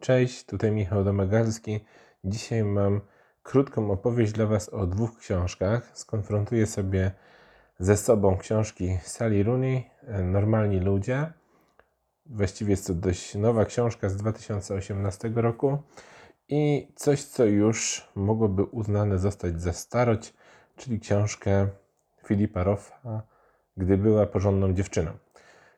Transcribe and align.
Cześć, 0.00 0.44
tutaj 0.44 0.72
Michał 0.72 1.04
Domagalski. 1.04 1.80
Dzisiaj 2.24 2.64
mam 2.64 3.00
krótką 3.42 3.90
opowieść 3.90 4.32
dla 4.32 4.46
Was 4.46 4.68
o 4.68 4.86
dwóch 4.86 5.18
książkach. 5.18 5.90
Skonfrontuję 5.98 6.66
sobie 6.66 7.10
ze 7.78 7.96
sobą 7.96 8.36
książki 8.36 8.98
Sally 9.02 9.42
Rooney, 9.42 9.90
Normalni 10.24 10.80
Ludzie. 10.80 11.32
Właściwie 12.26 12.70
jest 12.70 12.86
to 12.86 12.94
dość 12.94 13.34
nowa 13.34 13.64
książka 13.64 14.08
z 14.08 14.16
2018 14.16 15.32
roku 15.34 15.78
i 16.48 16.92
coś, 16.96 17.24
co 17.24 17.44
już 17.44 18.08
mogłoby 18.14 18.64
uznane 18.64 19.18
zostać 19.18 19.62
za 19.62 19.72
starość, 19.72 20.34
czyli 20.76 21.00
książkę 21.00 21.68
Filipa 22.26 22.64
Roffa, 22.64 23.22
Gdy 23.76 23.96
była 23.96 24.26
porządną 24.26 24.72
dziewczyną. 24.72 25.10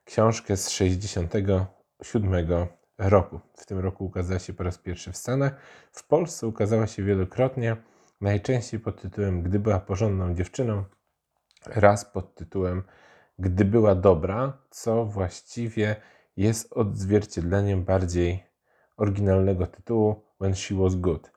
Książkę 0.04 0.56
z 0.56 0.70
67 0.70 2.68
roku. 3.08 3.40
W 3.56 3.66
tym 3.66 3.78
roku 3.78 4.04
ukazała 4.04 4.38
się 4.38 4.52
po 4.52 4.62
raz 4.62 4.78
pierwszy 4.78 5.12
w 5.12 5.16
Stanach. 5.16 5.56
W 5.92 6.06
Polsce 6.06 6.46
ukazała 6.46 6.86
się 6.86 7.02
wielokrotnie, 7.02 7.76
najczęściej 8.20 8.80
pod 8.80 9.02
tytułem 9.02 9.42
Gdy 9.42 9.58
była 9.58 9.80
porządną 9.80 10.34
dziewczyną, 10.34 10.84
raz 11.66 12.04
pod 12.04 12.34
tytułem 12.34 12.82
Gdy 13.38 13.64
była 13.64 13.94
dobra, 13.94 14.58
co 14.70 15.04
właściwie 15.04 15.96
jest 16.36 16.72
odzwierciedleniem 16.72 17.84
bardziej 17.84 18.44
oryginalnego 18.96 19.66
tytułu 19.66 20.22
When 20.40 20.54
She 20.54 20.74
Was 20.74 20.94
Good. 20.94 21.32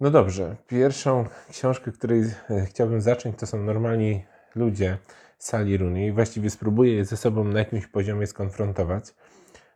No 0.00 0.10
dobrze, 0.10 0.56
pierwszą 0.66 1.24
książkę, 1.50 1.92
której 1.92 2.20
e, 2.50 2.66
chciałbym 2.66 3.00
zacząć, 3.00 3.38
to 3.38 3.46
są 3.46 3.62
Normalni 3.62 4.24
Ludzie 4.54 4.98
Sali 5.38 5.76
Rooney. 5.76 6.12
Właściwie 6.12 6.50
spróbuję 6.50 6.94
je 6.94 7.04
ze 7.04 7.16
sobą 7.16 7.44
na 7.44 7.58
jakimś 7.58 7.86
poziomie 7.86 8.26
skonfrontować. 8.26 9.14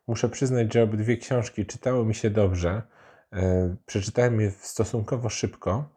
Muszę 0.07 0.29
przyznać, 0.29 0.75
że 0.75 0.83
obydwie 0.83 1.17
książki 1.17 1.67
czytały 1.67 2.07
mi 2.07 2.15
się 2.15 2.31
dobrze. 2.31 2.83
E, 3.33 3.77
przeczytałem 3.87 4.41
je 4.41 4.51
stosunkowo 4.51 5.29
szybko. 5.29 5.89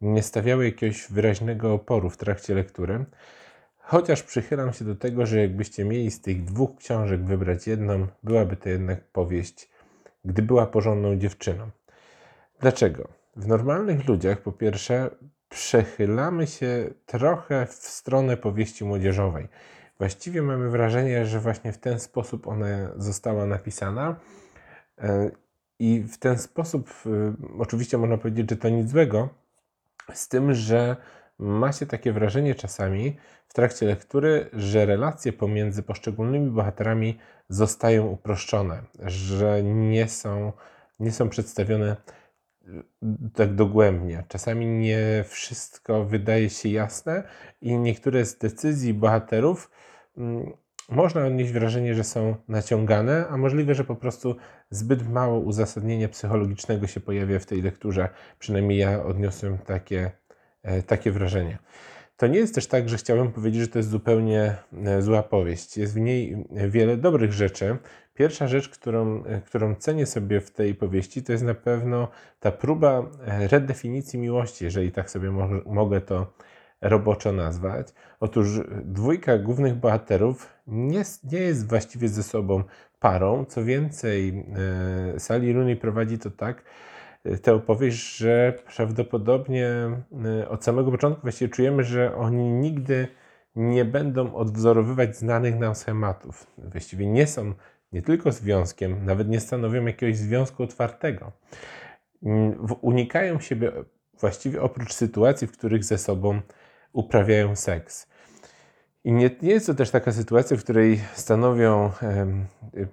Nie 0.00 0.22
stawiały 0.22 0.64
jakiegoś 0.64 1.06
wyraźnego 1.10 1.74
oporu 1.74 2.10
w 2.10 2.16
trakcie 2.16 2.54
lektury. 2.54 3.04
Chociaż 3.78 4.22
przychylam 4.22 4.72
się 4.72 4.84
do 4.84 4.96
tego, 4.96 5.26
że 5.26 5.40
jakbyście 5.40 5.84
mieli 5.84 6.10
z 6.10 6.20
tych 6.20 6.44
dwóch 6.44 6.76
książek 6.76 7.24
wybrać 7.24 7.66
jedną, 7.66 8.06
byłaby 8.22 8.56
to 8.56 8.68
jednak 8.68 9.04
powieść, 9.04 9.68
gdy 10.24 10.42
była 10.42 10.66
porządną 10.66 11.16
dziewczyną. 11.16 11.70
Dlaczego? 12.60 13.08
W 13.36 13.46
normalnych 13.46 14.08
ludziach, 14.08 14.42
po 14.42 14.52
pierwsze, 14.52 15.10
przechylamy 15.48 16.46
się 16.46 16.90
trochę 17.06 17.66
w 17.66 17.72
stronę 17.72 18.36
powieści 18.36 18.84
młodzieżowej. 18.84 19.48
Właściwie 20.00 20.42
mamy 20.42 20.70
wrażenie, 20.70 21.26
że 21.26 21.40
właśnie 21.40 21.72
w 21.72 21.78
ten 21.78 22.00
sposób 22.00 22.46
ona 22.46 22.66
została 22.96 23.46
napisana. 23.46 24.16
E, 24.98 25.30
I 25.78 26.00
w 26.00 26.18
ten 26.18 26.38
sposób, 26.38 26.90
e, 27.06 27.34
oczywiście 27.58 27.98
można 27.98 28.18
powiedzieć, 28.18 28.50
że 28.50 28.56
to 28.56 28.68
nic 28.68 28.90
złego, 28.90 29.28
z 30.12 30.28
tym, 30.28 30.54
że 30.54 30.96
ma 31.38 31.72
się 31.72 31.86
takie 31.86 32.12
wrażenie 32.12 32.54
czasami 32.54 33.16
w 33.48 33.54
trakcie 33.54 33.86
lektury, 33.86 34.50
że 34.52 34.86
relacje 34.86 35.32
pomiędzy 35.32 35.82
poszczególnymi 35.82 36.50
bohaterami 36.50 37.18
zostają 37.48 38.06
uproszczone, 38.06 38.82
że 39.04 39.62
nie 39.62 40.08
są, 40.08 40.52
nie 41.00 41.12
są 41.12 41.28
przedstawione 41.28 41.96
e, 42.66 42.68
tak 43.34 43.54
dogłębnie. 43.54 44.24
Czasami 44.28 44.66
nie 44.66 45.24
wszystko 45.28 46.04
wydaje 46.04 46.50
się 46.50 46.68
jasne 46.68 47.22
i 47.60 47.78
niektóre 47.78 48.24
z 48.24 48.38
decyzji 48.38 48.94
bohaterów 48.94 49.70
można 50.90 51.26
odnieść 51.26 51.52
wrażenie, 51.52 51.94
że 51.94 52.04
są 52.04 52.34
naciągane, 52.48 53.26
a 53.28 53.36
możliwe, 53.36 53.74
że 53.74 53.84
po 53.84 53.96
prostu 53.96 54.36
zbyt 54.70 55.08
mało 55.08 55.38
uzasadnienia 55.38 56.08
psychologicznego 56.08 56.86
się 56.86 57.00
pojawia 57.00 57.38
w 57.38 57.46
tej 57.46 57.62
lekturze. 57.62 58.08
Przynajmniej 58.38 58.78
ja 58.78 59.04
odniosłem 59.04 59.58
takie, 59.58 60.10
e, 60.62 60.82
takie 60.82 61.12
wrażenie. 61.12 61.58
To 62.16 62.26
nie 62.26 62.38
jest 62.38 62.54
też 62.54 62.66
tak, 62.66 62.88
że 62.88 62.96
chciałbym 62.96 63.32
powiedzieć, 63.32 63.60
że 63.60 63.68
to 63.68 63.78
jest 63.78 63.90
zupełnie 63.90 64.56
e, 64.84 65.02
zła 65.02 65.22
powieść. 65.22 65.76
Jest 65.76 65.94
w 65.94 66.00
niej 66.00 66.44
wiele 66.68 66.96
dobrych 66.96 67.32
rzeczy. 67.32 67.76
Pierwsza 68.14 68.48
rzecz, 68.48 68.68
którą, 68.68 69.24
e, 69.24 69.40
którą 69.40 69.74
cenię 69.74 70.06
sobie 70.06 70.40
w 70.40 70.50
tej 70.50 70.74
powieści, 70.74 71.22
to 71.22 71.32
jest 71.32 71.44
na 71.44 71.54
pewno 71.54 72.08
ta 72.40 72.52
próba 72.52 73.10
redefinicji 73.26 74.18
miłości, 74.18 74.64
jeżeli 74.64 74.92
tak 74.92 75.10
sobie 75.10 75.30
mo 75.30 75.48
mogę 75.66 76.00
to 76.00 76.32
roboczo 76.80 77.32
nazwać. 77.32 77.88
Otóż 78.20 78.48
dwójka 78.84 79.38
głównych 79.38 79.74
bohaterów 79.74 80.54
nie, 80.66 81.02
nie 81.32 81.38
jest 81.38 81.68
właściwie 81.68 82.08
ze 82.08 82.22
sobą 82.22 82.64
parą. 83.00 83.44
Co 83.44 83.64
więcej, 83.64 84.44
e, 85.14 85.20
Sally 85.20 85.52
Rooney 85.52 85.76
prowadzi 85.76 86.18
to 86.18 86.30
tak, 86.30 86.64
e, 87.24 87.38
tę 87.38 87.54
opowieść, 87.54 88.16
że 88.16 88.54
prawdopodobnie 88.76 89.68
e, 90.40 90.48
od 90.48 90.64
samego 90.64 90.90
początku 90.90 91.22
właściwie 91.22 91.48
czujemy, 91.48 91.84
że 91.84 92.16
oni 92.16 92.50
nigdy 92.50 93.08
nie 93.56 93.84
będą 93.84 94.34
odwzorowywać 94.34 95.16
znanych 95.16 95.58
nam 95.58 95.74
schematów. 95.74 96.46
Właściwie 96.58 97.06
nie 97.06 97.26
są 97.26 97.54
nie 97.92 98.02
tylko 98.02 98.32
związkiem, 98.32 99.04
nawet 99.04 99.28
nie 99.28 99.40
stanowią 99.40 99.86
jakiegoś 99.86 100.16
związku 100.16 100.62
otwartego. 100.62 101.32
Unikają 102.80 103.40
siebie 103.40 103.72
właściwie 104.20 104.62
oprócz 104.62 104.92
sytuacji, 104.92 105.46
w 105.46 105.52
których 105.52 105.84
ze 105.84 105.98
sobą 105.98 106.40
uprawiają 106.92 107.56
seks. 107.56 108.06
I 109.04 109.12
nie, 109.12 109.30
nie, 109.42 109.50
jest 109.50 109.66
to 109.66 109.74
też 109.74 109.90
taka 109.90 110.12
sytuacja, 110.12 110.56
w 110.56 110.64
której 110.64 111.00
stanowią 111.14 111.90
e, 112.02 112.26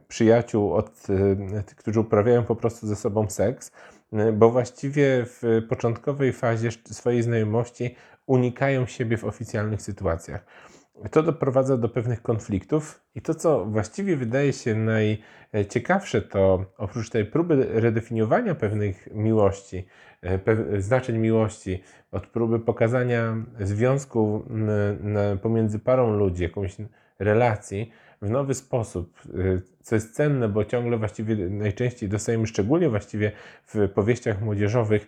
przyjaciół, 0.07 0.73
od, 0.73 1.07
e, 1.09 1.63
którzy 1.75 1.99
uprawiają 1.99 2.43
po 2.43 2.55
prostu 2.55 2.87
ze 2.87 2.95
sobą 2.95 3.29
seks, 3.29 3.71
e, 4.13 4.31
bo 4.31 4.49
właściwie 4.49 5.25
w 5.25 5.61
początkowej 5.69 6.33
fazie 6.33 6.69
swojej 6.71 7.23
znajomości 7.23 7.95
unikają 8.25 8.85
siebie 8.85 9.17
w 9.17 9.25
oficjalnych 9.25 9.81
sytuacjach. 9.81 10.45
To 11.11 11.23
doprowadza 11.23 11.77
do 11.77 11.89
pewnych 11.89 12.21
konfliktów, 12.21 13.01
i 13.15 13.21
to, 13.21 13.35
co 13.35 13.65
właściwie 13.65 14.17
wydaje 14.17 14.53
się 14.53 14.75
najciekawsze, 15.53 16.21
to 16.21 16.65
oprócz 16.77 17.09
tej 17.09 17.25
próby 17.25 17.67
redefiniowania 17.69 18.55
pewnych 18.55 19.09
miłości, 19.13 19.87
e, 20.21 20.81
znaczeń 20.81 21.17
miłości, 21.17 21.83
od 22.17 22.27
próby 22.27 22.59
pokazania 22.59 23.35
związku 23.59 24.45
pomiędzy 25.41 25.79
parą 25.79 26.17
ludzi, 26.17 26.43
jakąś 26.43 26.75
relacji 27.19 27.91
w 28.21 28.29
nowy 28.29 28.53
sposób, 28.53 29.21
e, 29.25 29.29
co 29.81 29.95
jest 29.95 30.15
cenne, 30.15 30.49
bo 30.49 30.65
ciągle 30.65 30.97
właściwie 30.97 31.35
najczęściej 31.35 32.09
dostajemy, 32.09 32.47
szczególnie 32.47 32.89
właściwie 32.89 33.31
w 33.65 33.89
powieściach 33.89 34.41
młodzieżowych, 34.41 35.07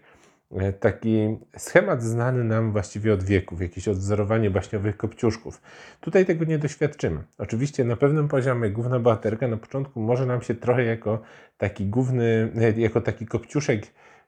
E, 0.52 0.74
taki 0.74 1.38
schemat 1.58 2.04
znany 2.04 2.44
nam 2.44 2.72
właściwie 2.72 3.14
od 3.14 3.24
wieków, 3.24 3.62
jakieś 3.62 3.88
odwzorowanie 3.88 4.50
baśniowych 4.50 4.98
kopciuszków. 4.98 5.62
Tutaj 6.02 6.26
tego 6.26 6.46
nie 6.46 6.58
doświadczymy. 6.58 7.24
Oczywiście 7.38 7.84
na 7.84 7.96
pewnym 7.96 8.28
poziomie 8.28 8.70
główna 8.70 9.00
bohaterka 9.00 9.48
na 9.48 9.58
początku 9.58 10.02
może 10.02 10.26
nam 10.26 10.42
się 10.42 10.56
trochę 10.56 10.84
jako 10.84 11.22
taki 11.58 11.86
główny, 11.86 12.52
e, 12.56 12.80
jako 12.82 13.02
taki 13.02 13.26
kopciuszek 13.26 13.82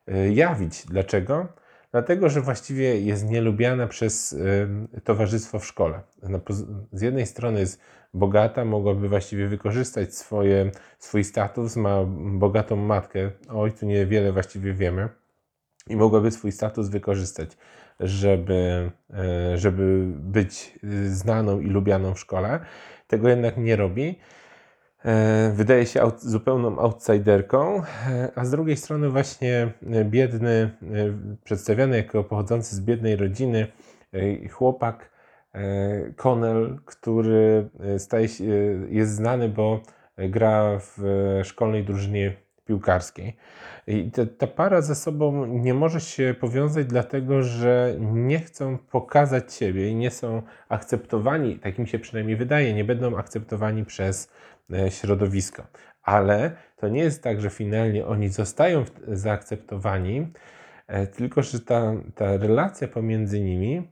e, 0.07 0.31
jawić. 0.31 0.85
Dlaczego? 0.85 1.47
Dlatego, 1.91 2.29
że 2.29 2.41
właściwie 2.41 3.01
jest 3.01 3.29
nielubiana 3.29 3.87
przez 3.87 4.35
towarzystwo 5.03 5.59
w 5.59 5.65
szkole. 5.65 6.01
Z 6.91 7.01
jednej 7.01 7.25
strony 7.25 7.59
jest 7.59 7.81
bogata, 8.13 8.65
mogłaby 8.65 9.09
właściwie 9.09 9.47
wykorzystać 9.47 10.15
swoje, 10.15 10.71
swój 10.99 11.23
status, 11.23 11.75
ma 11.75 12.03
bogatą 12.17 12.75
matkę, 12.75 13.31
o 13.49 13.61
ojcu 13.61 13.85
niewiele 13.85 14.31
właściwie 14.31 14.73
wiemy 14.73 15.09
i 15.87 15.95
mogłaby 15.95 16.31
swój 16.31 16.51
status 16.51 16.89
wykorzystać, 16.89 17.57
żeby, 17.99 18.91
e, 19.13 19.57
żeby 19.57 20.05
być 20.15 20.79
znaną 21.05 21.59
i 21.59 21.67
lubianą 21.67 22.13
w 22.13 22.19
szkole. 22.19 22.59
Tego 23.07 23.29
jednak 23.29 23.57
nie 23.57 23.75
robi. 23.75 24.19
E, 25.05 25.51
wydaje 25.55 25.85
się 25.85 26.11
zupełną 26.17 26.79
outsiderką, 26.79 27.81
e, 28.09 28.31
a 28.35 28.45
z 28.45 28.51
drugiej 28.51 28.77
strony 28.77 29.09
właśnie 29.09 29.71
biedny, 30.05 30.71
przedstawiany 31.43 31.97
jako 31.97 32.23
pochodzący 32.23 32.75
z 32.75 32.81
biednej 32.81 33.15
rodziny 33.15 33.67
chłopak 34.51 35.11
Connell, 36.15 36.79
który 36.85 37.69
staje 37.97 38.27
się, 38.27 38.43
jest 38.89 39.15
znany, 39.15 39.49
bo 39.49 39.81
gra 40.17 40.79
w 40.79 40.97
szkolnej 41.43 41.83
drużynie 41.83 42.35
piłkarskiej. 42.65 43.35
I 43.87 44.11
ta, 44.11 44.25
ta 44.25 44.47
para 44.47 44.81
ze 44.81 44.95
sobą 44.95 45.45
nie 45.45 45.73
może 45.73 46.01
się 46.01 46.35
powiązać, 46.39 46.85
dlatego 46.87 47.43
że 47.43 47.95
nie 47.99 48.39
chcą 48.39 48.77
pokazać 48.77 49.53
siebie 49.53 49.89
i 49.89 49.95
nie 49.95 50.11
są 50.11 50.41
akceptowani, 50.69 51.59
tak 51.59 51.79
im 51.79 51.87
się 51.87 51.99
przynajmniej 51.99 52.35
wydaje, 52.35 52.73
nie 52.73 52.83
będą 52.83 53.17
akceptowani 53.17 53.85
przez 53.85 54.31
e, 54.73 54.91
środowisko. 54.91 55.63
Ale 56.03 56.51
to 56.75 56.89
nie 56.89 57.01
jest 57.01 57.23
tak, 57.23 57.41
że 57.41 57.49
finalnie 57.49 58.05
oni 58.05 58.29
zostają 58.29 58.85
zaakceptowani, 59.07 60.33
e, 60.87 61.07
tylko 61.07 61.41
że 61.41 61.59
ta, 61.59 61.93
ta 62.15 62.37
relacja 62.37 62.87
pomiędzy 62.87 63.39
nimi 63.39 63.91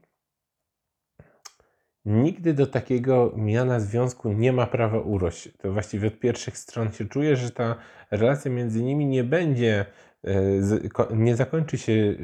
nigdy 2.04 2.54
do 2.54 2.66
takiego 2.66 3.32
miana 3.36 3.80
związku 3.80 4.32
nie 4.32 4.52
ma 4.52 4.66
prawa 4.66 4.98
urość. 4.98 5.48
To 5.58 5.72
właściwie 5.72 6.08
od 6.08 6.18
pierwszych 6.18 6.58
stron 6.58 6.92
się 6.92 7.04
czuje, 7.04 7.36
że 7.36 7.50
ta 7.50 7.76
relacja 8.10 8.50
między 8.50 8.82
nimi 8.82 9.06
nie 9.06 9.24
będzie, 9.24 9.86
e, 10.24 11.14
nie 11.14 11.36
zakończy 11.36 11.78
się 11.78 12.14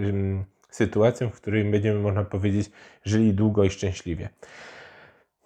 sytuacją, 0.70 1.30
w 1.30 1.40
której 1.40 1.64
będziemy, 1.64 2.00
można 2.00 2.24
powiedzieć, 2.24 2.70
żyli 3.04 3.34
długo 3.34 3.64
i 3.64 3.70
szczęśliwie. 3.70 4.28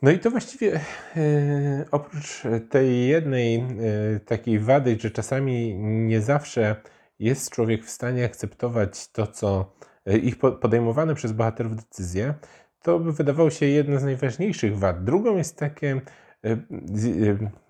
No 0.02 0.10
i 0.10 0.18
to 0.18 0.30
właściwie 0.30 0.80
e, 1.16 1.84
oprócz 1.90 2.42
tej 2.70 3.08
jednej 3.08 3.56
e, 3.56 3.64
takiej 4.20 4.58
wady, 4.58 4.96
że 5.00 5.10
czasami 5.10 5.74
nie 5.78 6.20
zawsze 6.20 6.76
jest 7.18 7.50
człowiek 7.50 7.84
w 7.84 7.90
stanie 7.90 8.24
akceptować 8.24 9.08
to, 9.08 9.26
co 9.26 9.72
ich 10.22 10.38
podejmowane 10.38 11.14
przez 11.14 11.32
bohaterów 11.32 11.76
decyzje, 11.76 12.34
to 12.82 12.98
by 12.98 13.12
wydawało 13.12 13.50
się 13.50 13.66
jedna 13.66 13.98
z 13.98 14.04
najważniejszych 14.04 14.78
wad. 14.78 15.04
Drugą 15.04 15.36
jest 15.36 15.58
takie, 15.58 16.00
e, 16.44 16.50
e, 16.50 16.56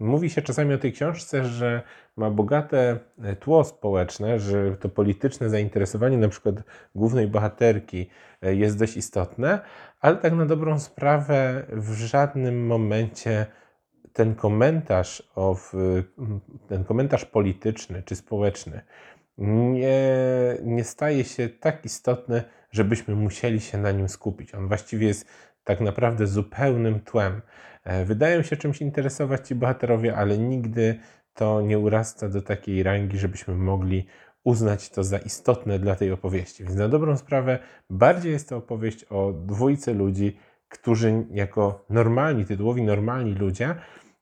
mówi 0.01 0.31
się 0.31 0.43
czasami 0.43 0.75
o 0.75 0.79
tej 0.79 0.93
książce, 0.93 1.45
że 1.45 1.83
ma 2.17 2.31
bogate 2.31 2.99
e, 3.23 3.37
tło 3.37 3.65
społeczne, 3.65 4.39
że 4.39 4.77
to 4.77 4.89
polityczne 4.89 5.51
zainteresowanie 5.51 6.19
na 6.19 6.29
przykład 6.29 6.55
głównej 6.95 7.29
bohaterki 7.29 8.11
jest 8.43 8.79
dość 8.79 8.97
istotne, 8.97 9.61
ale 10.01 10.17
tak 10.17 10.33
na 10.33 10.47
dobrą 10.47 10.79
sprawę 10.79 11.67
w 11.69 11.93
żadnym 11.93 12.67
momencie 12.67 13.47
ten 14.13 14.35
komentarz, 14.35 15.33
ten 16.69 16.85
komentarz 16.85 17.25
polityczny 17.25 18.03
czy 18.03 18.17
społeczny 18.17 18.83
nie, 19.41 20.59
nie 20.63 20.85
staje 20.85 21.25
się 21.25 21.49
tak 21.49 21.85
istotny, 21.85 22.43
żebyśmy 22.71 23.15
musieli 23.15 23.61
się 23.61 23.79
na 23.79 23.93
nim 23.93 24.09
skupić. 24.09 24.55
On 24.55 24.69
właściwie 24.69 25.07
jest 25.07 25.29
tak 25.65 25.81
naprawdę 25.81 26.27
zupełnym 26.27 27.01
tłem. 27.01 27.43
E, 27.85 28.05
wydają 28.05 28.43
się 28.43 28.57
czymś 28.57 28.81
interesować 28.81 29.49
ci 29.49 29.55
bohaterowie, 29.55 30.17
ale 30.17 30.39
nigdy 30.39 30.99
to 31.35 31.61
nie 31.61 31.79
urasta 31.79 32.29
do 32.29 32.43
takiej 32.43 32.83
rangi, 32.83 33.19
żebyśmy 33.19 33.55
mogli 33.55 34.07
uznać 34.45 34.91
to 34.91 35.05
za 35.05 35.19
istotne 35.19 35.79
dla 35.79 35.95
tej 35.95 36.13
opowieści. 36.13 36.65
Więc 36.65 36.77
na 36.77 36.89
dobrą 36.89 37.17
sprawę 37.17 37.59
bardziej 37.91 38.33
jest 38.33 38.49
to 38.49 38.57
opowieść 38.57 39.05
o 39.05 39.33
dwójce 39.33 39.95
ludzi, 39.95 40.37
którzy 40.69 41.27
jako 41.31 41.85
normalni, 41.91 42.45
tytułowi 42.45 42.83
normalni 42.83 43.35
ludzie 43.35 43.75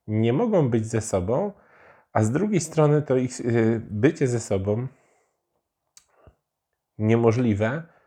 nie 0.07 0.33
mogą 0.33 0.69
być 0.69 0.87
ze 0.87 1.01
sobą, 1.01 1.53
a 2.13 2.23
z 2.23 2.31
drugiej 2.31 2.61
strony 2.61 3.03
to 3.03 3.17
ich 3.17 3.41
y, 3.41 3.83
bycie 3.91 4.29
ze 4.29 4.41
sobą 4.41 4.87
niemożliwe 6.99 7.83
E, 7.83 7.98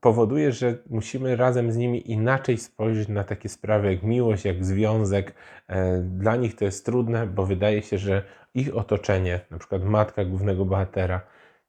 powoduje, 0.00 0.52
że 0.52 0.78
musimy 0.90 1.36
razem 1.36 1.72
z 1.72 1.76
nimi 1.76 2.10
inaczej 2.10 2.58
spojrzeć 2.58 3.08
na 3.08 3.24
takie 3.24 3.48
sprawy 3.48 3.92
jak 3.92 4.02
miłość, 4.02 4.44
jak 4.44 4.64
związek. 4.64 5.34
E, 5.68 5.98
dla 5.98 6.36
nich 6.36 6.56
to 6.56 6.64
jest 6.64 6.84
trudne, 6.84 7.26
bo 7.26 7.46
wydaje 7.46 7.82
się, 7.82 7.98
że 7.98 8.22
ich 8.54 8.76
otoczenie, 8.76 9.40
na 9.50 9.58
przykład 9.58 9.84
matka 9.84 10.24
głównego 10.24 10.64
bohatera, 10.64 11.20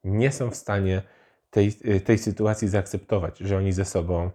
nie 0.03 0.31
są 0.31 0.49
w 0.49 0.55
stanie 0.55 1.01
tej, 1.49 1.71
e, 1.85 1.99
tej 1.99 2.17
sytuacji 2.17 2.67
zaakceptować, 2.67 3.37
że 3.39 3.57
oni 3.57 3.71
ze 3.71 3.85
sobą 3.85 4.31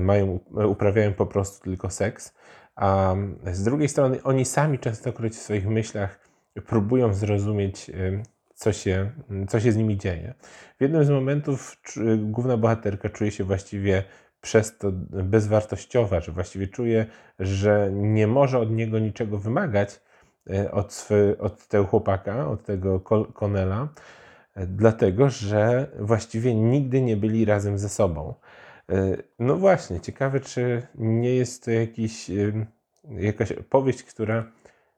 mają, 0.00 0.38
uprawiają 0.68 1.12
po 1.12 1.26
prostu 1.26 1.64
tylko 1.64 1.90
seks, 1.90 2.34
a 2.76 3.14
z 3.52 3.64
drugiej 3.64 3.88
strony 3.88 4.22
oni 4.22 4.44
sami 4.44 4.78
częstokroć 4.78 5.32
w 5.32 5.42
swoich 5.42 5.66
myślach 5.66 6.20
próbują 6.66 7.14
zrozumieć 7.14 7.90
co 8.60 8.72
się, 8.72 9.10
co 9.48 9.60
się 9.60 9.72
z 9.72 9.76
nimi 9.76 9.96
dzieje. 9.96 10.34
W 10.78 10.82
jednym 10.82 11.04
z 11.04 11.10
momentów 11.10 11.76
główna 12.16 12.56
bohaterka 12.56 13.08
czuje 13.08 13.30
się 13.30 13.44
właściwie 13.44 14.04
przez 14.40 14.78
to 14.78 14.92
bezwartościowa, 15.24 16.20
że 16.20 16.32
właściwie 16.32 16.66
czuje, 16.68 17.06
że 17.38 17.90
nie 17.92 18.26
może 18.26 18.58
od 18.58 18.70
niego 18.70 18.98
niczego 18.98 19.38
wymagać, 19.38 20.00
e, 20.50 20.70
od, 20.70 20.92
swy, 20.92 21.36
od 21.38 21.66
tego 21.66 21.84
chłopaka, 21.84 22.48
od 22.48 22.64
tego 22.64 23.00
Konela, 23.34 23.88
e, 24.54 24.66
dlatego 24.66 25.30
że 25.30 25.90
właściwie 25.98 26.54
nigdy 26.54 27.02
nie 27.02 27.16
byli 27.16 27.44
razem 27.44 27.78
ze 27.78 27.88
sobą. 27.88 28.34
E, 28.92 29.16
no 29.38 29.56
właśnie, 29.56 30.00
ciekawe, 30.00 30.40
czy 30.40 30.82
nie 30.94 31.34
jest 31.34 31.64
to 31.64 31.70
jakiś, 31.70 32.30
jakaś 33.10 33.52
opowieść, 33.52 34.02
która 34.02 34.44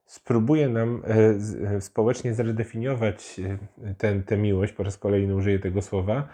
spróbuje 0.06 0.68
nam 0.68 1.02
e, 1.04 1.74
e, 1.76 1.80
społecznie 1.80 2.34
zredefiniować 2.34 3.40
e, 4.04 4.22
tę 4.22 4.36
miłość, 4.36 4.72
po 4.72 4.82
raz 4.82 4.98
kolejny 4.98 5.34
użyję 5.34 5.58
tego 5.58 5.82
słowa, 5.82 6.28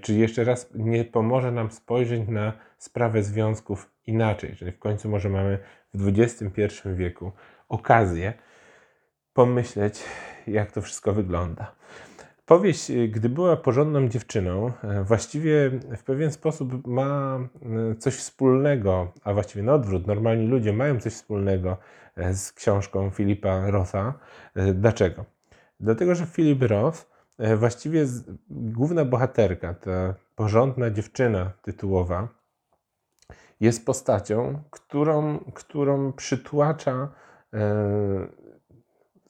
czy 0.00 0.14
jeszcze 0.14 0.44
raz 0.44 0.70
nie 0.74 1.04
pomoże 1.04 1.52
nam 1.52 1.70
spojrzeć 1.70 2.28
na 2.28 2.52
sprawę 2.78 3.22
związków 3.22 3.90
inaczej, 4.06 4.56
czyli 4.56 4.72
w 4.72 4.78
końcu 4.78 5.08
może 5.08 5.28
mamy 5.28 5.58
w 5.94 6.08
XXI 6.18 6.62
wieku 6.94 7.32
okazję 7.68 8.32
pomyśleć, 9.32 10.04
jak 10.46 10.72
to 10.72 10.82
wszystko 10.82 11.12
wygląda. 11.12 11.74
Powieść, 12.46 12.90
y, 12.90 13.08
gdy 13.08 13.28
była 13.28 13.56
porządną 13.56 14.08
dziewczyną, 14.08 14.72
e, 14.82 15.04
właściwie 15.04 15.70
w 15.96 16.02
pewien 16.02 16.32
sposób 16.32 16.86
ma 16.86 17.38
e, 17.90 17.94
coś 17.94 18.14
wspólnego, 18.14 19.12
a 19.24 19.32
właściwie 19.32 19.62
na 19.62 19.74
odwrót, 19.74 20.06
normalni 20.06 20.46
ludzie 20.46 20.72
mają 20.72 21.00
coś 21.00 21.12
wspólnego 21.12 21.76
e, 22.16 22.34
z 22.34 22.52
książką 22.52 23.10
Filipa 23.10 23.70
Rotha. 23.70 24.14
Dlaczego? 24.74 25.24
Dlatego, 25.80 26.14
że 26.14 26.26
Philip 26.26 26.62
Roth, 26.62 27.12
właściwie 27.56 28.06
główna 28.50 29.04
bohaterka, 29.04 29.74
ta 29.74 30.14
porządna 30.36 30.90
dziewczyna 30.90 31.52
tytułowa, 31.62 32.28
jest 33.60 33.86
postacią, 33.86 34.62
którą, 34.70 35.38
którą 35.38 36.12
przytłacza 36.12 37.08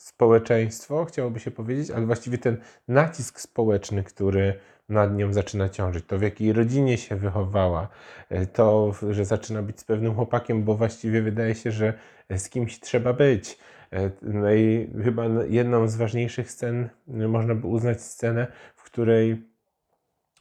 społeczeństwo, 0.03 1.05
chciałoby 1.05 1.41
się 1.41 1.51
powiedzieć, 1.51 1.91
ale 1.91 2.07
właściwie 2.07 2.39
ten 2.39 2.57
nacisk 2.89 3.41
społeczny, 3.41 4.03
który 4.03 4.55
nad 4.89 5.17
nią 5.17 5.33
zaczyna 5.33 5.69
ciążyć, 5.69 6.07
to 6.07 6.19
w 6.19 6.23
jakiej 6.23 6.53
rodzinie 6.53 6.99
się 6.99 7.17
wychowała, 7.17 7.89
e, 8.29 8.47
to, 8.47 8.95
że 9.11 9.25
zaczyna 9.25 9.63
być 9.63 9.81
z 9.81 9.85
pewnym 9.85 10.15
chłopakiem, 10.15 10.65
bo 10.65 10.75
właściwie 10.75 11.23
wydaje 11.23 11.55
się, 11.55 11.71
że 11.71 11.95
z 12.31 12.49
kimś 12.49 12.81
trzeba 12.81 13.13
być. 13.13 13.59
E, 13.93 14.11
no 14.23 14.55
i 14.55 14.91
chyba 15.05 15.25
jedną 15.49 15.89
z 15.89 15.97
ważniejszych 15.97 16.51
scen 16.51 16.89
można 17.07 17.55
by 17.55 17.67
uznać 17.67 18.03
scenę, 18.03 18.47
w 18.77 18.83
której 18.83 19.52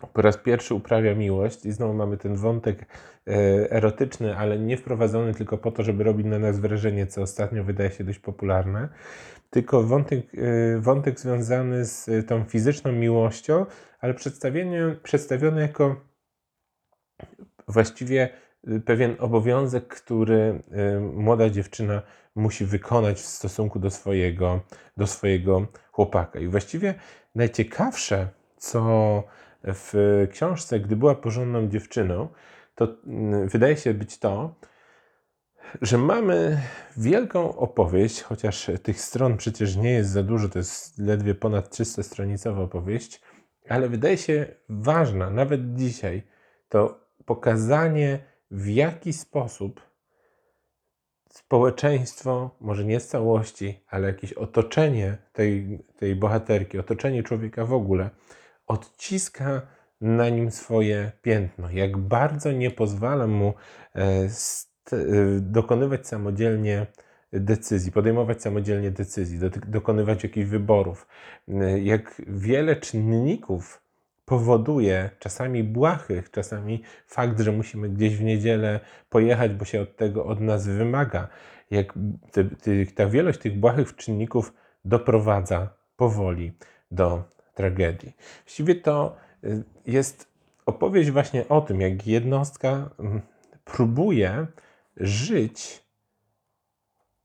po 0.08 0.22
raz 0.22 0.38
pierwszy 0.38 0.76
uprawia 0.76 1.16
miłość 1.16 1.66
i 1.66 1.72
znowu 1.72 1.94
mamy 1.94 2.18
ten 2.18 2.36
wątek 2.36 2.86
e, 3.28 3.32
erotyczny, 3.72 4.38
ale 4.38 4.60
nie 4.60 4.78
wprowadzony 4.78 5.34
tylko 5.34 5.58
po 5.58 5.72
to, 5.72 5.84
żeby 5.84 6.04
robić 6.04 6.28
na 6.28 6.40
nas 6.40 6.60
wrażenie, 6.60 7.08
co 7.08 7.22
ostatnio 7.22 7.64
wydaje 7.64 7.92
się 7.92 8.04
dość 8.04 8.20
popularne, 8.20 8.90
tylko 9.50 9.84
wątek, 9.84 10.26
e, 10.36 10.80
wątek 10.80 11.20
związany 11.20 11.86
z 11.86 12.28
tą 12.28 12.44
fizyczną 12.44 12.92
miłością, 12.92 13.66
ale 14.00 14.14
przedstawiony 15.04 15.62
jako 15.62 15.96
właściwie 17.68 18.30
e, 18.68 18.80
pewien 18.80 19.16
obowiązek, 19.20 19.88
który 19.88 20.64
młoda 21.14 21.50
dziewczyna 21.50 22.02
musi 22.36 22.66
wykonać 22.66 23.18
w 23.18 23.26
stosunku 23.26 23.80
do 23.80 23.92
swojego, 23.92 24.62
do 24.98 25.08
swojego 25.08 25.68
chłopaka. 25.92 26.40
I 26.40 26.48
właściwie 26.48 26.94
najciekawsze, 27.36 28.28
co 28.58 29.24
w 29.64 29.94
książce, 30.32 30.80
gdy 30.80 30.96
była 30.96 31.16
porządną 31.16 31.68
dziewczyną, 31.68 32.28
to 32.76 32.88
mm, 33.08 33.48
wydaje 33.48 33.78
się 33.78 33.94
być 33.94 34.20
to, 34.20 34.56
że 35.82 35.98
mamy 35.98 36.62
wielką 36.98 37.58
opowieść, 37.58 38.22
chociaż 38.22 38.72
tych 38.84 39.02
stron 39.02 39.38
przecież 39.38 39.76
nie 39.76 39.92
jest 39.92 40.10
za 40.10 40.24
dużo, 40.24 40.50
to 40.50 40.60
jest 40.60 41.00
ledwie 41.00 41.36
ponad 41.36 41.70
300-stronicowa 41.70 42.60
opowieść, 42.60 43.22
ale 43.70 43.90
wydaje 43.90 44.18
się 44.18 44.46
ważna, 44.70 45.30
nawet 45.30 45.76
dzisiaj, 45.76 46.24
to 46.70 47.00
pokazanie, 47.26 48.20
w 48.52 48.68
jaki 48.68 49.14
sposób 49.14 49.82
społeczeństwo, 51.30 52.56
może 52.60 52.86
nie 52.86 53.00
z 53.00 53.08
całości, 53.08 53.84
ale 53.88 54.08
jakieś 54.08 54.34
otoczenie 54.34 55.18
tej, 55.34 55.80
tej 55.98 56.16
bohaterki, 56.16 56.80
otoczenie 56.80 57.24
człowieka 57.24 57.66
w 57.66 57.74
ogóle, 57.74 58.10
odciska 58.72 59.62
na 60.02 60.30
nim 60.30 60.52
swoje 60.52 61.12
piętno, 61.22 61.70
jak 61.72 61.98
bardzo 61.98 62.52
nie 62.52 62.72
pozwala 62.72 63.28
mu 63.28 63.54
e, 63.96 64.02
e, 64.02 64.28
dokonywać 65.40 66.08
samodzielnie 66.08 66.88
decyzji, 67.34 67.92
podejmować 67.92 68.42
samodzielnie 68.42 68.92
decyzji, 68.92 69.40
dokonywać 69.68 70.24
jakichś 70.24 70.50
wyborów. 70.50 71.08
E, 71.48 71.80
jak 71.80 72.22
wiele 72.28 72.76
czynników 72.76 73.82
powoduje, 74.26 75.10
czasami 75.20 75.64
błahych, 75.64 76.32
czasami 76.32 76.84
fakt, 77.08 77.40
że 77.40 77.52
musimy 77.52 77.90
gdzieś 77.90 78.18
w 78.18 78.24
niedzielę 78.24 78.80
pojechać, 79.10 79.52
bo 79.54 79.66
się 79.66 79.82
od 79.82 79.96
tego 79.96 80.26
od 80.26 80.40
nas 80.40 80.68
wymaga. 80.68 81.28
Jak 81.72 81.94
ta 82.96 83.08
wielość 83.08 83.40
tych 83.40 83.60
błahych 83.60 83.96
czynników 83.96 84.54
doprowadza 84.86 85.70
powoli 85.96 86.54
do 86.92 87.24
tragedii. 87.62 88.14
Właściwie 88.44 88.76
to 88.76 89.16
y, 89.44 89.64
jest 89.86 90.28
opowieść 90.66 91.12
właśnie 91.12 91.48
o 91.48 91.62
tym, 91.62 91.82
jak 91.82 92.08
jednostka 92.08 92.90
mm, 93.00 93.22
próbuje 93.66 94.48
żyć 94.98 95.84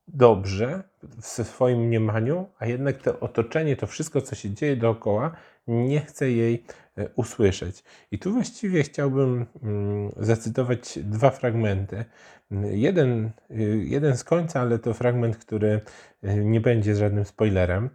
dobrze 0.07 0.83
w 1.21 1.25
swoim 1.25 1.79
mniemaniu, 1.79 2.49
a 2.59 2.65
jednak 2.65 2.97
to 2.97 3.19
otoczenie, 3.19 3.75
to 3.75 3.87
wszystko, 3.87 4.21
co 4.21 4.35
się 4.35 4.49
dzieje 4.49 4.75
dookoła, 4.75 5.31
nie 5.67 6.01
chce 6.01 6.31
jej 6.31 6.63
e, 6.97 7.09
usłyszeć. 7.15 7.83
I 8.11 8.19
tu 8.19 8.33
właściwie 8.33 8.83
chciałbym 8.83 9.45
mm, 9.63 10.11
zacytować 10.17 10.99
dwa 11.03 11.29
fragmenty. 11.29 12.05
Jeden, 12.71 13.31
y, 13.51 13.83
jeden 13.85 14.17
z 14.17 14.23
końca, 14.23 14.61
ale 14.61 14.79
to 14.79 14.93
fragment, 14.93 15.37
który 15.37 15.81
y, 16.23 16.45
nie 16.45 16.61
będzie 16.61 16.95
żadnym 16.95 17.25
spoilerem. 17.25 17.89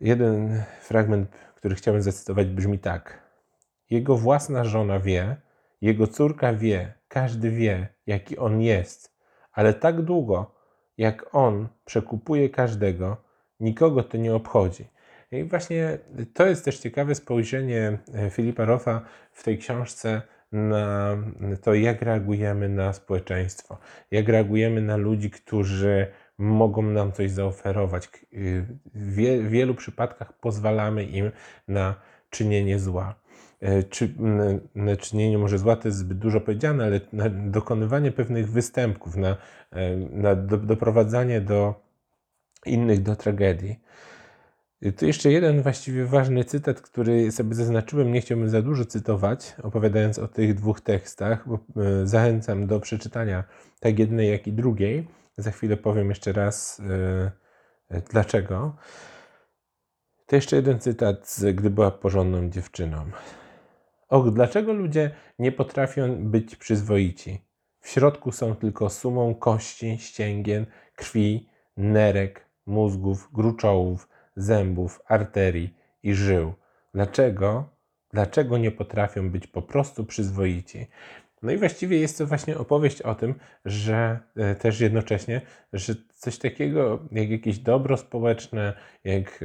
Jeden 0.00 0.62
fragment, 0.80 1.28
który 1.54 1.74
chciałbym 1.74 2.02
zacytować, 2.02 2.46
brzmi 2.46 2.78
tak. 2.78 3.18
Jego 3.90 4.16
własna 4.16 4.64
żona 4.64 5.00
wie, 5.00 5.36
jego 5.80 6.06
córka 6.06 6.52
wie, 6.52 6.92
każdy 7.08 7.50
wie, 7.50 7.88
jaki 8.06 8.38
on 8.38 8.60
jest, 8.60 9.14
ale 9.52 9.74
tak 9.74 10.02
długo, 10.02 10.54
jak 10.98 11.34
on 11.34 11.68
przekupuje 11.84 12.48
każdego, 12.48 13.16
nikogo 13.60 14.02
to 14.02 14.16
nie 14.16 14.34
obchodzi. 14.34 14.84
I 15.32 15.44
właśnie 15.44 15.98
to 16.34 16.46
jest 16.46 16.64
też 16.64 16.78
ciekawe 16.78 17.14
spojrzenie 17.14 17.98
e, 18.14 18.30
Filipa 18.30 18.64
Roffa 18.64 19.00
w 19.32 19.42
tej 19.42 19.58
książce 19.58 20.22
na 20.52 21.16
to, 21.62 21.74
jak 21.74 22.02
reagujemy 22.02 22.68
na 22.68 22.92
społeczeństwo, 22.92 23.78
jak 24.10 24.28
reagujemy 24.28 24.82
na 24.82 24.96
ludzi, 24.96 25.30
którzy 25.30 26.06
mogą 26.38 26.82
nam 26.82 27.12
coś 27.12 27.30
zaoferować. 27.30 28.08
W 28.94 29.48
wielu 29.48 29.74
przypadkach 29.74 30.32
pozwalamy 30.32 31.04
im 31.04 31.30
na 31.68 31.94
czynienie 32.30 32.78
zła. 32.78 33.14
E, 33.60 33.82
czy, 33.82 34.14
na 34.74 34.96
czynienie 34.96 35.38
może 35.38 35.58
zła 35.58 35.76
to 35.76 35.88
jest 35.88 35.98
zbyt 35.98 36.18
dużo 36.18 36.40
powiedziane, 36.40 36.84
ale 36.84 37.00
na 37.12 37.28
dokonywanie 37.28 38.12
pewnych 38.12 38.50
występków, 38.50 39.16
na, 39.16 39.36
e, 39.70 39.96
na 39.96 40.34
do, 40.34 40.56
doprowadzanie 40.56 41.40
do 41.40 41.74
innych 42.66 43.02
do 43.02 43.16
tragedii. 43.16 43.80
Tu 44.96 45.06
jeszcze 45.06 45.32
jeden 45.32 45.62
właściwie 45.62 46.04
ważny 46.04 46.44
cytat, 46.44 46.80
który 46.80 47.32
sobie 47.32 47.54
zaznaczyłem, 47.54 48.12
nie 48.12 48.20
chciałbym 48.20 48.48
za 48.48 48.62
dużo 48.62 48.84
cytować, 48.84 49.54
opowiadając 49.62 50.18
o 50.18 50.28
tych 50.28 50.54
dwóch 50.54 50.80
tekstach, 50.80 51.48
bo 51.48 51.54
e, 51.54 52.06
zachęcam 52.06 52.66
do 52.66 52.80
przeczytania 52.80 53.44
tak 53.80 53.98
jednej, 53.98 54.30
jak 54.30 54.46
i 54.46 54.52
drugiej. 54.52 55.08
Za 55.36 55.50
chwilę 55.50 55.76
powiem 55.76 56.08
jeszcze 56.08 56.32
raz 56.32 56.82
dlaczego. 58.10 58.76
To 60.26 60.36
jeszcze 60.36 60.56
jeden 60.56 60.80
cytat, 60.80 61.28
z 61.28 61.56
gdy 61.56 61.70
była 61.70 61.90
porządną 61.90 62.50
dziewczyną. 62.50 63.10
Och, 64.08 64.30
dlaczego 64.30 64.72
ludzie 64.72 65.10
nie 65.38 65.52
potrafią 65.52 66.30
być 66.30 66.56
przyzwoici? 66.56 67.44
W 67.80 67.88
środku 67.88 68.32
są 68.32 68.54
tylko 68.54 68.90
sumą 68.90 69.34
kości, 69.34 69.98
ścięgien, 69.98 70.66
krwi, 70.96 71.48
nerek, 71.76 72.46
mózgów, 72.66 73.28
gruczołów, 73.32 74.08
zębów, 74.38 75.00
arterii 75.06 75.74
i 76.02 76.14
żył. 76.14 76.52
Dlaczego? 76.94 77.68
Dlaczego 78.12 78.58
nie 78.58 78.70
potrafią 78.70 79.30
być 79.30 79.46
po 79.46 79.62
prostu 79.62 80.04
przyzwoici? 80.04 80.86
No 81.42 81.52
i 81.52 81.56
właściwie 81.56 81.98
jest 81.98 82.18
to 82.18 82.26
właśnie 82.26 82.58
opowieść 82.58 83.02
o 83.02 83.14
tym, 83.14 83.34
że 83.64 84.18
e, 84.36 84.54
też 84.54 84.80
jednocześnie, 84.80 85.40
że 85.72 85.94
coś 86.14 86.38
takiego 86.38 86.98
jak 87.12 87.30
jakieś 87.30 87.58
dobro 87.58 87.96
społeczne, 87.96 88.74
jak 89.04 89.44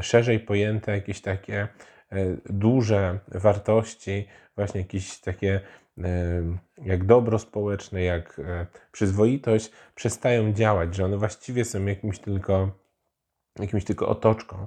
szerzej 0.00 0.40
pojęte 0.40 0.92
jakieś 0.92 1.20
takie 1.20 1.68
E, 2.12 2.36
duże 2.50 3.18
wartości, 3.28 4.26
właśnie 4.56 4.80
jakieś 4.80 5.20
takie 5.20 5.60
e, 5.98 6.08
jak 6.78 7.04
dobro 7.04 7.38
społeczne, 7.38 8.02
jak 8.02 8.40
przyzwoitość, 8.92 9.70
przestają 9.94 10.52
działać, 10.52 10.94
że 10.94 11.04
one 11.04 11.16
właściwie 11.16 11.64
są 11.64 11.86
jakimś 11.86 12.18
tylko, 12.18 12.70
jakimś 13.58 13.84
tylko 13.84 14.08
otoczką, 14.08 14.66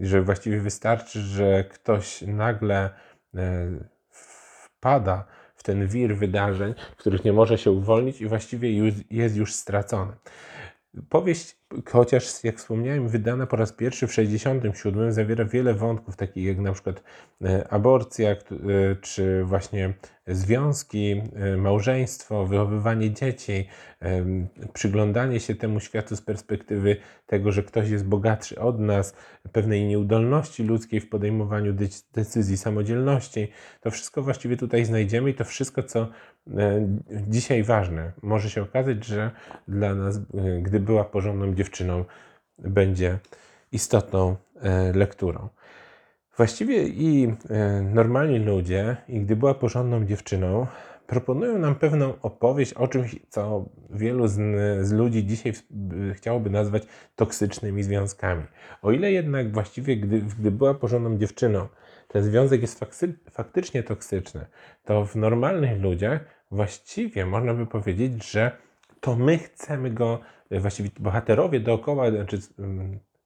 że 0.00 0.22
właściwie 0.22 0.60
wystarczy, 0.60 1.20
że 1.20 1.64
ktoś 1.64 2.22
nagle 2.22 2.90
wpada 4.10 5.24
w 5.54 5.62
ten 5.62 5.88
wir 5.88 6.16
wydarzeń, 6.16 6.74
w 6.92 6.96
których 6.96 7.24
nie 7.24 7.32
może 7.32 7.58
się 7.58 7.70
uwolnić 7.70 8.20
i 8.20 8.26
właściwie 8.26 8.92
jest 9.10 9.36
już 9.36 9.54
stracony. 9.54 10.12
Powieść, 11.08 11.59
chociaż 11.90 12.44
jak 12.44 12.56
wspomniałem, 12.56 13.08
wydana 13.08 13.46
po 13.46 13.56
raz 13.56 13.72
pierwszy 13.72 14.06
w 14.06 14.10
1967, 14.10 15.12
zawiera 15.12 15.44
wiele 15.44 15.74
wątków, 15.74 16.16
takich 16.16 16.44
jak 16.44 16.58
na 16.58 16.72
przykład 16.72 17.02
e, 17.44 17.68
aborcja, 17.68 18.30
e, 18.30 18.36
czy 19.00 19.44
właśnie 19.44 19.94
związki, 20.26 21.22
e, 21.34 21.56
małżeństwo, 21.56 22.46
wychowywanie 22.46 23.10
dzieci, 23.10 23.68
przyglądanie 24.72 25.40
się 25.40 25.54
temu 25.54 25.80
światu 25.80 26.16
z 26.16 26.22
perspektywy 26.22 26.96
tego, 27.26 27.52
że 27.52 27.62
ktoś 27.62 27.90
jest 27.90 28.06
bogatszy 28.06 28.60
od 28.60 28.80
nas, 28.80 29.14
pewnej 29.52 29.84
nieudolności 29.84 30.62
ludzkiej 30.62 31.00
w 31.00 31.08
podejmowaniu 31.08 31.74
decyzji, 32.12 32.56
samodzielności. 32.56 33.48
To 33.80 33.90
wszystko 33.90 34.22
właściwie 34.22 34.56
tutaj 34.56 34.84
znajdziemy 34.84 35.30
i 35.30 35.34
to 35.34 35.44
wszystko, 35.44 35.82
co 35.82 36.08
dzisiaj 37.28 37.62
ważne. 37.62 38.12
Może 38.22 38.50
się 38.50 38.62
okazać, 38.62 39.04
że 39.04 39.30
dla 39.68 39.94
nas, 39.94 40.20
gdy 40.62 40.80
była 40.80 41.04
porządną 41.04 41.54
dziewczyną, 41.60 42.04
będzie 42.58 43.18
istotną 43.72 44.36
lekturą. 44.94 45.48
Właściwie 46.36 46.88
i 46.88 47.34
e, 47.50 47.82
normalni 47.82 48.38
ludzie, 48.38 48.96
i 49.08 49.20
gdy 49.20 49.36
była 49.36 49.54
porządną 49.54 50.04
dziewczyną, 50.04 50.66
proponują 51.06 51.58
nam 51.58 51.74
pewną 51.74 52.14
opowieść 52.22 52.74
o 52.74 52.88
czymś, 52.88 53.16
co 53.28 53.64
wielu 53.90 54.28
z, 54.28 54.34
z, 54.86 54.92
ludzi 54.92 55.26
dzisiaj 55.26 55.52
chciałoby 56.14 56.50
nazwać 56.50 56.82
toksycznymi 57.16 57.82
związkami. 57.82 58.42
O 58.82 58.92
ile 58.92 59.12
jednak 59.12 59.52
właściwie, 59.52 59.96
gdy, 59.96 60.20
gdy 60.38 60.50
była 60.50 60.74
porządną 60.74 61.18
dziewczyną, 61.18 61.68
ten 62.08 62.24
związek 62.24 62.60
jest 62.60 62.78
fakty, 62.78 63.14
faktycznie 63.30 63.82
toksyczny, 63.82 64.46
to 64.84 65.04
w 65.04 65.16
normalnych 65.16 65.80
ludziach 65.80 66.20
właściwie 66.50 67.26
można 67.26 67.54
by 67.54 67.66
powiedzieć, 67.66 68.30
że 68.30 68.50
to 69.00 69.16
my 69.16 69.38
chcemy 69.38 69.90
go, 69.90 70.20
właściwie 70.50 70.90
bohaterowie 70.98 71.60
dookoła, 71.60 72.10
znaczy 72.10 72.38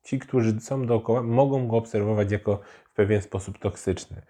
ci, 0.03 0.19
którzy 0.19 0.61
są 0.61 0.87
dookoła, 0.87 1.23
mogą 1.23 1.69
go 1.69 1.77
obserwować 1.77 2.33
jako 2.33 2.61
w 2.85 2.95
pewien 2.95 3.23
sposób 3.23 3.59
toksyczny. 3.59 4.23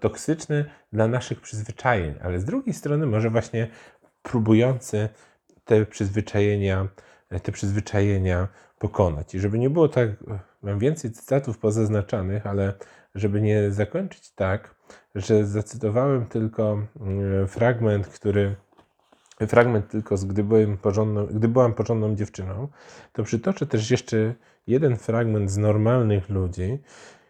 Toksyczny 0.00 0.64
dla 0.92 1.08
naszych 1.08 1.40
przyzwyczajeń, 1.40 2.14
ale 2.22 2.40
z 2.40 2.44
drugiej 2.44 2.74
strony 2.74 3.06
może 3.06 3.30
właśnie 3.30 3.68
próbujący 4.22 5.08
te 5.64 5.86
przyzwyczajenia, 5.86 6.88
te 7.42 7.52
przyzwyczajenia 7.52 8.48
pokonać. 8.78 9.34
I 9.34 9.40
żeby 9.40 9.58
nie 9.58 9.70
było 9.70 9.88
tak, 9.88 10.10
mam 10.62 10.78
więcej 10.78 11.10
cytatów 11.10 11.58
pozaznaczanych, 11.58 12.46
ale 12.46 12.74
żeby 13.14 13.40
nie 13.40 13.70
zakończyć 13.70 14.32
tak, 14.32 14.74
że 15.14 15.46
zacytowałem 15.46 16.26
tylko 16.26 16.86
fragment, 17.48 18.08
który 18.08 18.56
fragment 19.46 19.88
tylko 19.88 20.16
z 20.16 20.24
gdy 20.24 20.44
byłem 20.44 20.78
porządną, 20.78 21.26
gdy 21.26 21.48
byłam 21.48 21.74
porządną 21.74 22.16
dziewczyną, 22.16 22.68
to 23.12 23.22
przytoczę 23.22 23.66
też 23.66 23.90
jeszcze 23.90 24.34
jeden 24.66 24.96
fragment 24.96 25.50
z 25.50 25.56
normalnych 25.56 26.28
ludzi. 26.28 26.78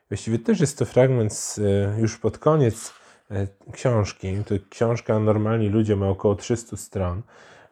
Właściwie 0.09 0.39
też 0.39 0.61
jest 0.61 0.79
to 0.79 0.85
fragment 0.85 1.33
z, 1.33 1.59
e, 1.59 2.01
już 2.01 2.19
pod 2.19 2.39
koniec 2.39 2.93
e, 3.31 3.47
książki. 3.73 4.37
To 4.47 4.55
książka 4.71 5.19
Normalni 5.19 5.69
ludzie 5.69 5.97
ma 5.97 6.09
około 6.09 6.35
300 6.35 6.77
stron. 6.77 7.23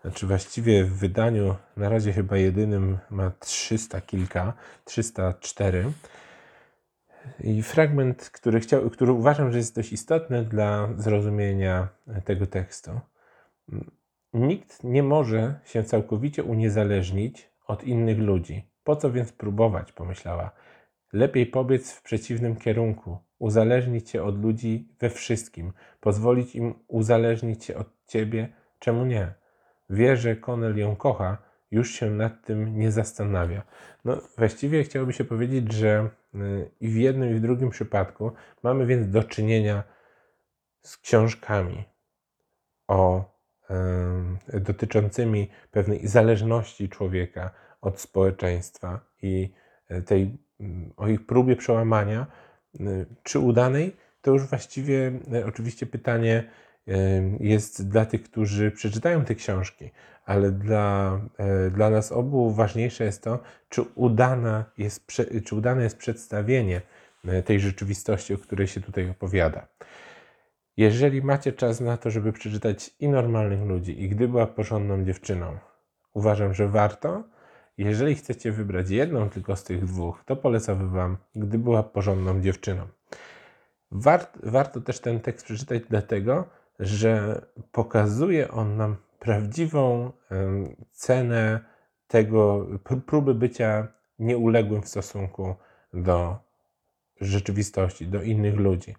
Znaczy 0.02 0.26
właściwie 0.26 0.84
w 0.84 0.98
wydaniu 0.98 1.56
na 1.76 1.88
razie 1.88 2.12
chyba 2.12 2.36
jedynym 2.36 2.98
ma 3.10 3.30
300 3.40 4.00
kilka, 4.00 4.52
304. 4.84 5.92
I 7.40 7.62
fragment, 7.62 8.30
który, 8.30 8.60
chciał, 8.60 8.90
który 8.90 9.12
uważam, 9.12 9.52
że 9.52 9.58
jest 9.58 9.76
dość 9.76 9.92
istotny 9.92 10.44
dla 10.44 10.88
zrozumienia 10.96 11.88
tego 12.24 12.46
tekstu. 12.46 12.90
Nikt 14.32 14.84
nie 14.84 15.02
może 15.02 15.60
się 15.64 15.84
całkowicie 15.84 16.44
uniezależnić 16.44 17.50
od 17.66 17.84
innych 17.84 18.18
ludzi. 18.18 18.70
Po 18.84 18.96
co 18.96 19.12
więc 19.12 19.32
próbować? 19.32 19.92
pomyślała. 19.92 20.50
Lepiej 21.12 21.46
pobiec 21.46 21.92
w 21.92 22.02
przeciwnym 22.02 22.56
kierunku, 22.56 23.18
uzależnić 23.38 24.10
się 24.10 24.22
od 24.22 24.42
ludzi 24.42 24.94
we 25.00 25.10
wszystkim, 25.10 25.72
pozwolić 26.00 26.54
im 26.54 26.74
uzależnić 26.88 27.64
się 27.64 27.76
od 27.76 27.86
ciebie, 28.06 28.48
czemu 28.78 29.04
nie? 29.04 29.34
Wie, 29.90 30.16
że 30.16 30.36
Konel 30.36 30.78
ją 30.78 30.96
kocha, 30.96 31.38
już 31.70 31.90
się 31.90 32.10
nad 32.10 32.46
tym 32.46 32.78
nie 32.78 32.92
zastanawia. 32.92 33.62
No, 34.04 34.18
właściwie 34.38 34.84
chciałoby 34.84 35.12
się 35.12 35.24
powiedzieć, 35.24 35.72
że 35.72 36.10
y, 36.34 36.70
i 36.80 36.88
w 36.88 36.96
jednym, 36.96 37.30
i 37.30 37.34
w 37.34 37.40
drugim 37.40 37.70
przypadku 37.70 38.32
mamy 38.62 38.86
więc 38.86 39.10
do 39.10 39.24
czynienia 39.24 39.84
z 40.82 40.96
książkami 40.96 41.84
o 42.88 43.24
dotyczącymi 44.54 45.48
pewnej 45.70 46.08
zależności 46.08 46.88
człowieka 46.88 47.50
od 47.80 48.00
społeczeństwa 48.00 49.00
i 49.22 49.52
e, 49.88 50.02
tej, 50.02 50.38
mm, 50.60 50.92
o 50.96 51.08
ich 51.08 51.26
próbie 51.26 51.56
przełamania, 51.56 52.26
czy 53.22 53.38
udanej, 53.38 53.96
to 54.22 54.30
już 54.30 54.42
właściwie 54.42 55.12
e, 55.32 55.46
oczywiście 55.46 55.86
pytanie, 55.86 56.44
jest 57.40 57.88
dla 57.88 58.06
tych, 58.06 58.22
którzy 58.22 58.70
przeczytają 58.70 59.24
te 59.24 59.34
książki, 59.34 59.90
ale 60.24 60.50
dla, 60.50 61.20
e, 61.38 61.70
dla 61.70 61.90
nas 61.90 62.12
obu 62.12 62.50
ważniejsze 62.50 63.04
jest 63.04 63.22
to, 63.22 63.38
czy, 63.68 63.82
udana 63.82 64.64
jest, 64.78 65.06
czy 65.44 65.54
udane 65.54 65.82
jest 65.82 65.98
przedstawienie 65.98 66.80
tej 67.44 67.60
rzeczywistości, 67.60 68.34
o 68.34 68.38
której 68.38 68.66
się 68.66 68.80
tutaj 68.80 69.10
opowiada. 69.10 69.66
Jeżeli 70.78 71.22
macie 71.22 71.52
czas 71.52 71.80
na 71.80 71.96
to, 71.96 72.10
żeby 72.10 72.32
przeczytać 72.32 72.90
i 73.00 73.08
normalnych 73.08 73.62
ludzi, 73.62 74.02
i 74.02 74.08
gdy 74.08 74.28
była 74.28 74.46
porządną 74.46 75.04
dziewczyną, 75.04 75.58
uważam, 76.14 76.54
że 76.54 76.68
warto. 76.68 77.24
Jeżeli 77.78 78.14
chcecie 78.14 78.52
wybrać 78.52 78.90
jedną 78.90 79.28
tylko 79.30 79.56
z 79.56 79.64
tych 79.64 79.84
dwóch, 79.84 80.22
to 80.26 80.36
polecam 80.36 80.88
Wam, 80.88 81.16
gdy 81.36 81.58
była 81.58 81.82
porządną 81.82 82.40
dziewczyną. 82.40 82.86
Wart, 83.90 84.38
warto 84.42 84.80
też 84.80 85.00
ten 85.00 85.20
tekst 85.20 85.44
przeczytać, 85.44 85.82
dlatego 85.90 86.44
że 86.80 87.42
pokazuje 87.72 88.50
on 88.50 88.76
nam 88.76 88.96
prawdziwą 89.18 90.12
cenę 90.92 91.60
tego, 92.08 92.66
próby 93.06 93.34
bycia 93.34 93.88
nieuległym 94.18 94.82
w 94.82 94.88
stosunku 94.88 95.54
do 95.94 96.38
rzeczywistości, 97.20 98.06
do 98.06 98.22
innych 98.22 98.56
ludzi. 98.56 98.94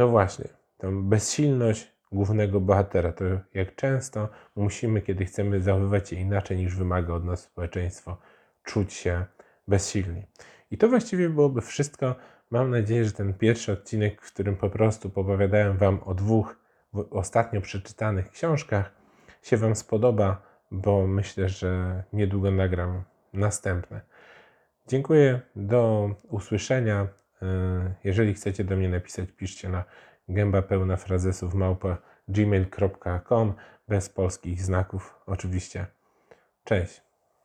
No 0.00 0.08
właśnie, 0.08 0.48
tą 0.78 1.04
bezsilność 1.04 1.92
głównego 2.12 2.60
bohatera, 2.60 3.12
to 3.12 3.24
jak 3.54 3.74
często 3.74 4.28
musimy, 4.56 5.02
kiedy 5.02 5.24
chcemy 5.24 5.60
zachowywać 5.60 6.08
się 6.08 6.16
inaczej 6.16 6.56
niż 6.56 6.76
wymaga 6.76 7.14
od 7.14 7.24
nas 7.24 7.42
społeczeństwo, 7.42 8.16
czuć 8.62 8.92
się 8.92 9.24
bezsilni. 9.68 10.26
I 10.70 10.78
to 10.78 10.88
właściwie 10.88 11.28
byłoby 11.28 11.60
wszystko. 11.60 12.14
Mam 12.50 12.70
nadzieję, 12.70 13.04
że 13.04 13.12
ten 13.12 13.34
pierwszy 13.34 13.72
odcinek, 13.72 14.22
w 14.22 14.32
którym 14.32 14.56
po 14.56 14.70
prostu 14.70 15.10
opowiadałem 15.14 15.76
Wam 15.76 16.00
o 16.04 16.14
dwóch 16.14 16.56
ostatnio 17.10 17.60
przeczytanych 17.60 18.30
książkach, 18.30 18.92
się 19.42 19.56
Wam 19.56 19.76
spodoba, 19.76 20.42
bo 20.70 21.06
myślę, 21.06 21.48
że 21.48 22.02
niedługo 22.12 22.50
nagram 22.50 23.02
następne. 23.32 24.00
Dziękuję, 24.88 25.40
do 25.56 26.10
usłyszenia. 26.28 27.19
E, 27.42 27.94
jeżeli 28.04 28.34
chcecie 28.34 28.64
do 28.64 28.76
mnie 28.76 28.88
napisać, 28.88 29.30
piszcie 29.36 29.68
na 29.68 29.84
gęba 30.28 30.62
pełna 30.62 30.96
frazesów 30.96 31.54
małpa 31.54 31.98
gmail.com 32.28 33.54
bez 33.88 34.08
polskich 34.08 34.62
znaków 34.62 35.14
oczywiście. 35.26 35.86
Cześć. 36.64 37.09